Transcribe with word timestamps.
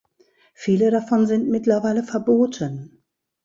Viele 0.55 0.89
davon 0.89 1.27
sind 1.27 1.47
mittlerweile 1.47 2.01
verboten. 2.03 3.03